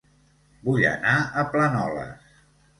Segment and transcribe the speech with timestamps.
[0.69, 2.37] Vull anar a Planoles